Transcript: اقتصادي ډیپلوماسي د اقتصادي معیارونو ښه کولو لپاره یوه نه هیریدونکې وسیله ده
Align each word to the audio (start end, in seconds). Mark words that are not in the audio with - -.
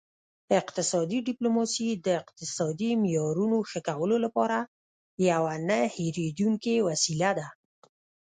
اقتصادي 0.59 1.17
ډیپلوماسي 1.27 1.87
د 2.05 2.07
اقتصادي 2.21 2.91
معیارونو 3.03 3.57
ښه 3.69 3.79
کولو 3.87 4.17
لپاره 4.25 4.57
یوه 5.29 5.53
نه 5.69 5.79
هیریدونکې 5.95 6.75
وسیله 6.87 7.31
ده 7.37 7.47